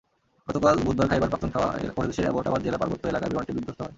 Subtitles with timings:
[0.47, 3.89] গতকাল বুধবার খাইবার পাখতুনখাওয়া প্রদেশের অ্যাবোটাবাদ জেলার পার্বত্য এলাকায় বিমানটি বিধ্বস্ত হয়।